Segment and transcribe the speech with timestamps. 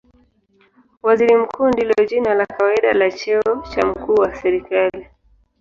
[1.03, 5.07] Waziri Mkuu ndilo jina la kawaida la cheo cha mkuu wa serikali.